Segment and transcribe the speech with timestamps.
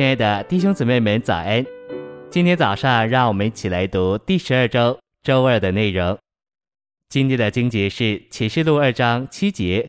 [0.00, 1.62] 亲爱的弟兄姊妹们，早安！
[2.30, 6.18] 今天早上，让我们一起来读第十二周周二的内容。
[7.10, 9.86] 今天的经节是启示录二章七节：“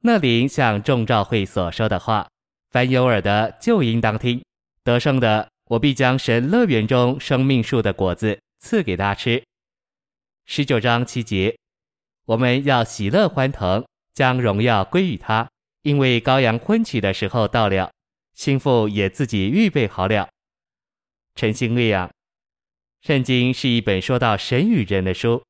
[0.00, 2.26] 那灵向众召会所说的话，
[2.70, 4.42] 凡有耳的就应当听。
[4.82, 9.44] 得胜的，我必将神乐园中生命树的果子赐给他吃。”
[10.48, 11.54] 十九章七节
[12.24, 15.46] ：“我们要喜乐欢腾，将荣耀归于他，
[15.82, 17.90] 因为羔羊婚娶的时候到了。”
[18.34, 20.28] 心腹也自己预备好了。
[21.36, 22.10] 晨星烈阳，
[23.00, 25.42] 圣经是一本说到神与人的书，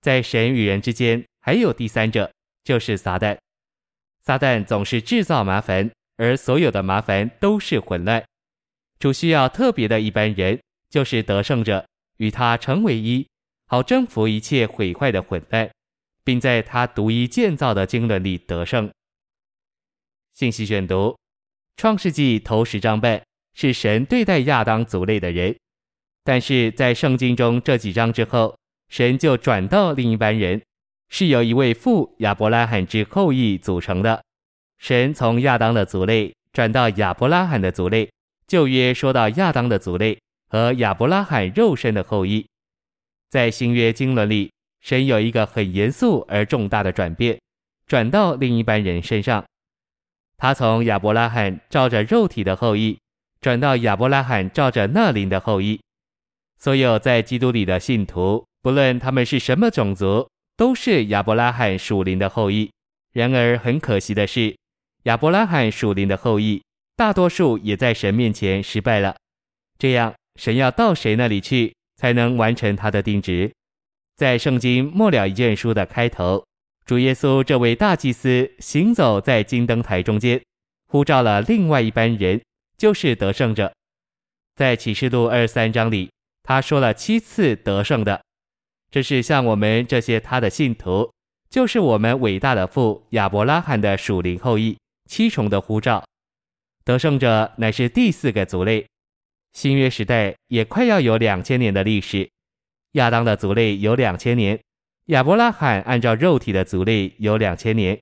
[0.00, 2.32] 在神与人之间还有第三者，
[2.64, 3.36] 就是撒旦。
[4.20, 8.24] 撒旦总是制造麻烦，而所有的麻烦都是混乱。
[8.98, 11.86] 主需要特别的一般人，就是得胜者，
[12.16, 13.26] 与他成为一，
[13.66, 15.70] 好征服一切毁坏的混乱，
[16.24, 18.90] 并在他独一建造的经纶里得胜。
[20.34, 21.16] 信息选读。
[21.78, 23.22] 创世纪头十章半
[23.54, 25.56] 是神对待亚当族类的人，
[26.24, 30.60] 但是在圣经中这几章之后，神就转到另一班人，
[31.08, 34.20] 是由一位父亚伯拉罕之后裔组成的。
[34.78, 38.10] 神从亚当的族类转到亚伯拉罕的族类，
[38.48, 42.44] 旧约说到亚当的族类和亚伯拉罕肉身的后裔，
[43.30, 47.38] 在新约经纶里，神有一个很严肃而重大的转变，
[47.86, 49.44] 转到另一班人身上。
[50.38, 52.96] 他从亚伯拉罕照着肉体的后裔，
[53.40, 55.80] 转到亚伯拉罕照着那灵的后裔。
[56.58, 62.70] 所有在基督里的信徒，不论他们是什么种族，都是亚伯拉罕属灵的后裔。
[63.12, 64.56] 然而很可惜的是，
[65.04, 66.62] 亚伯拉罕属灵的后裔，
[66.94, 69.16] 大多数也在神面前失败了。
[69.76, 73.52] 这样，神要到谁那里去，才能完成他的定旨？
[74.16, 76.44] 在圣经末了一卷书的开头。
[76.88, 80.42] 主耶稣这位大祭司行走在金灯台中间，
[80.86, 82.40] 呼召了另外一班人，
[82.78, 83.70] 就是得胜者。
[84.56, 86.10] 在启示录二三章里，
[86.42, 88.22] 他说了七次得胜的，
[88.90, 91.12] 这是向我们这些他的信徒，
[91.50, 94.78] 就是我们伟大的父亚伯拉罕的属灵后裔，
[95.10, 96.02] 七重的呼召。
[96.86, 98.86] 得胜者乃是第四个族类，
[99.52, 102.26] 新约时代也快要有两千年的历史，
[102.92, 104.58] 亚当的族类有两千年。
[105.08, 107.98] 亚伯拉罕按照肉体的族类有两千年，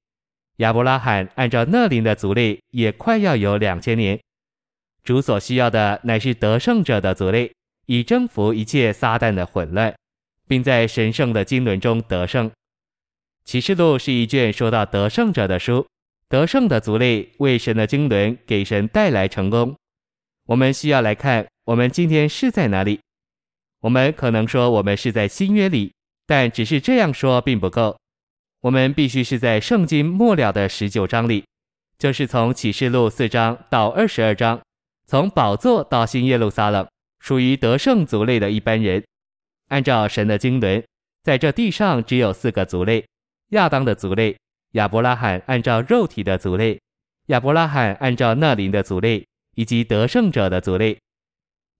[0.57, 4.19] 亚伯拉罕按照那灵的族类也快要有两千年。
[5.05, 7.53] 主所需要的乃是得胜者的族类，
[7.87, 9.95] 以征服一切撒旦的混乱，
[10.49, 12.51] 并在神圣的经纶中得胜。
[13.45, 15.87] 启示录是一卷说到得胜者的书，
[16.29, 19.77] 得胜的族类为神的经纶给神带来成功。
[20.47, 22.99] 我们需要来看，我们今天是在哪里？
[23.83, 25.93] 我们可能说，我们是在新约里。
[26.27, 27.97] 但只是这样说并不够，
[28.63, 31.45] 我们必须是在圣经末了的十九章里，
[31.99, 34.61] 就是从启示录四章到二十二章，
[35.07, 36.87] 从宝座到新耶路撒冷，
[37.21, 39.05] 属于得胜族类的一般人。
[39.69, 40.85] 按照神的经纶，
[41.23, 43.07] 在这地上只有四个族类：
[43.51, 44.37] 亚当的族类、
[44.73, 46.81] 亚伯拉罕按照肉体的族类、
[47.27, 50.99] 亚伯拉罕按照那灵的族类，以及得胜者的族类。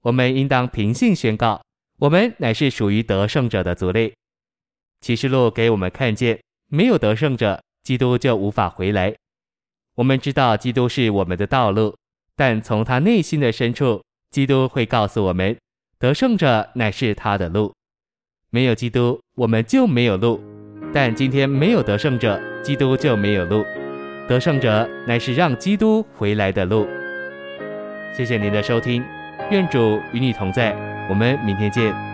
[0.03, 1.61] 我们应当平信宣告，
[1.99, 4.15] 我们乃是属于得胜者的族类。
[5.01, 9.15] 启示录给我们看见，没有得胜者，基督就无法回来。
[9.97, 11.97] 我们知道基督是我们的道路，
[12.35, 15.57] 但从他内心的深处，基督会告诉我们，
[15.99, 17.73] 得胜者乃是他的路。
[18.51, 20.41] 没有基督，我们就没有路。
[20.93, 23.65] 但今天没有得胜者，基督就没有路。
[24.29, 26.87] 得胜者乃是让基督回来的路。
[28.17, 29.05] 谢谢您的收听，
[29.51, 30.75] 愿主与你同在，
[31.09, 32.06] 我们明天见。